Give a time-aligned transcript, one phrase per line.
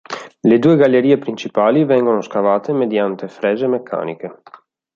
[0.39, 4.41] Le due gallerie principali vengono scavate mediante frese meccaniche.